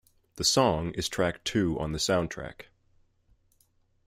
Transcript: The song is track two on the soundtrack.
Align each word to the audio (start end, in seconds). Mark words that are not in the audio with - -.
The 0.37 0.43
song 0.43 0.93
is 0.93 1.07
track 1.07 1.43
two 1.43 1.79
on 1.79 1.91
the 1.91 1.99
soundtrack. 1.99 2.61